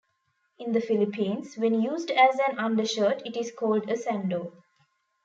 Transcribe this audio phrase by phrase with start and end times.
[0.57, 4.51] In the Philippines, when used as an undershirt it is called a sando.